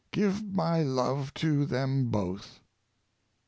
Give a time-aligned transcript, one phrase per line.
[0.09, 2.59] Give my love to them both.''